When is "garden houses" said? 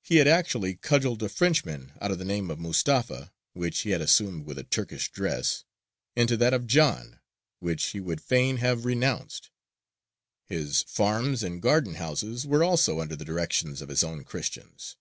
11.60-12.46